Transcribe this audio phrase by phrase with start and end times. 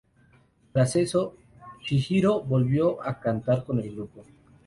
[0.73, 1.35] Tras eso,
[1.83, 4.23] Chihiro volvió a cantar con el grupo.